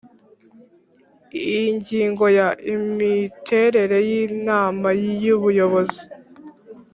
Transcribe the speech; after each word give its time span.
Ingingo 1.59 2.25
ya 2.37 2.49
Imiterere 2.75 3.97
y 4.09 4.11
Inama 4.25 4.87
y 5.23 5.27
Ubuyobozi 5.37 6.01